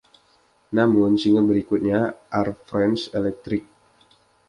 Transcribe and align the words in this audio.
Namun, 0.77 1.11
single 1.21 1.45
berikutnya, 1.51 1.99
Are 2.37 2.53
'Friends' 2.67 3.05
Electric? 3.19 3.61